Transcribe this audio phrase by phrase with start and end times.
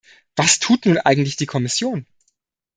[0.35, 2.07] Was tut nun eigentlich die Kommission?